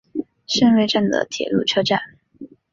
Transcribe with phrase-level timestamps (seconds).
[0.47, 2.01] 胜瑞站的铁路车站。